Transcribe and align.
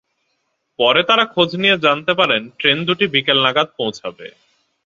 পরে 0.79 1.01
তাঁরা 1.03 1.25
খোঁজ 1.25 1.49
নিয়ে 1.55 1.75
জানতে 1.77 2.11
পারেন 2.13 2.41
ট্রেন 2.59 2.77
দুটি 2.87 3.05
বিকেল 3.07 3.37
নাগাদ 3.45 3.67
পৌঁছাবে। 3.77 4.27